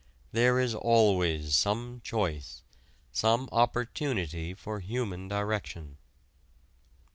There 0.31 0.59
is 0.59 0.73
always 0.73 1.55
some 1.55 2.01
choice, 2.03 2.63
some 3.11 3.47
opportunity 3.51 4.55
for 4.55 4.79
human 4.79 5.27
direction. 5.27 5.99